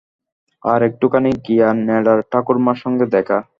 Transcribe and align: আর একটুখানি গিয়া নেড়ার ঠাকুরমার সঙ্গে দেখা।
আর 0.63 0.79
একটুখানি 0.83 1.31
গিয়া 1.45 1.67
নেড়ার 1.79 2.19
ঠাকুরমার 2.31 2.77
সঙ্গে 2.83 3.05
দেখা। 3.15 3.37